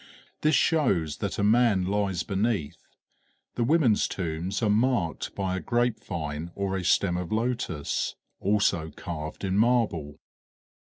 [0.41, 2.87] This shows that a man lies beneath;
[3.53, 9.43] the women's tombs are marked by a grapevine or a stem of lotus, also carved
[9.43, 10.17] in marble.